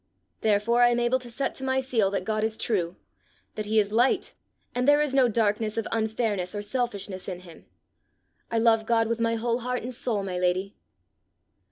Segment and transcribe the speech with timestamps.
[0.39, 2.95] Therefore I am able to set to my seal that God is true
[3.53, 4.33] that he is light,
[4.73, 7.67] and there is no darkness of unfairness or selfishness in him.
[8.49, 10.75] I love God with my whole heart and soul, my lady."